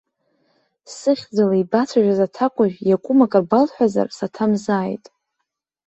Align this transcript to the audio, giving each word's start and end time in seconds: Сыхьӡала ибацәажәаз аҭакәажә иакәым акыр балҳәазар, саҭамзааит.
Сыхьӡала 0.95 1.55
ибацәажәаз 1.61 2.19
аҭакәажә 2.25 2.77
иакәым 2.89 3.19
акыр 3.25 3.43
балҳәазар, 3.49 4.07
саҭамзааит. 4.17 5.05